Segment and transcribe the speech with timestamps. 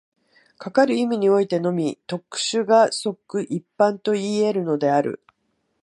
[0.57, 5.21] かかる意味においてのみ、特殊が即一般といい得るのである。